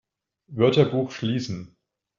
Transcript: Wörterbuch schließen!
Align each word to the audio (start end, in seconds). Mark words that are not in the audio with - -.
Wörterbuch 0.47 1.11
schließen! 1.11 1.77